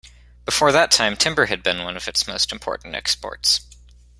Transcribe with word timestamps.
Before 0.45 0.71
that 0.71 0.89
time, 0.89 1.15
timber 1.15 1.45
had 1.45 1.61
been 1.61 1.83
one 1.83 1.95
of 1.95 2.07
its 2.07 2.27
most 2.27 2.51
important 2.51 2.95
exports. 2.95 3.59